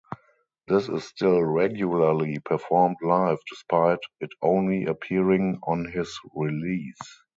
[0.67, 7.21] This is still regularly performed live despite it only appearing on this release.